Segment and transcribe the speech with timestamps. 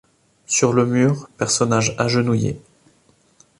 [0.47, 2.59] Sur le mur, personnage agenouillé.